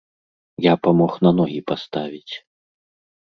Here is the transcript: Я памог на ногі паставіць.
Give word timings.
Я 0.65 0.71
памог 0.85 1.13
на 1.27 1.31
ногі 1.39 1.59
паставіць. 1.71 2.35